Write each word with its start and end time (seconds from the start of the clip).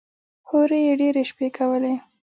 هورې 0.49 0.79
يې 0.87 0.93
ډېرې 1.01 1.23
شپې 1.29 1.47
کولې. 1.57 1.95